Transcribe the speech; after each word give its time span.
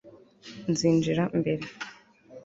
Nzinjira 0.71 1.23
mbere 1.39 1.65